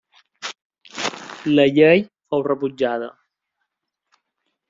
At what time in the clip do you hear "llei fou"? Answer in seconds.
1.75-2.43